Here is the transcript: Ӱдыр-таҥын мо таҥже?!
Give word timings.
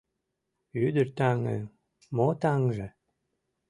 Ӱдыр-таҥын 0.85 1.61
мо 2.15 2.27
таҥже?! 2.41 2.87